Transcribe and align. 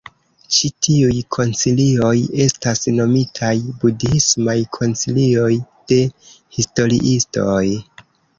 Ĉi 0.55 0.69
tiuj 0.85 1.17
koncilioj 1.35 2.13
estas 2.45 2.81
nomitaj 2.95 3.51
"budhismaj 3.83 4.57
koncilioj" 4.79 5.51
de 5.93 6.01
historiistoj. 6.59 7.63